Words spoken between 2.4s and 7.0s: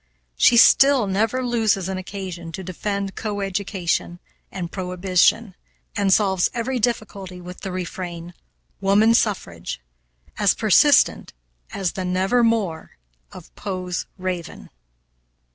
to defend co education and prohibition, and solves every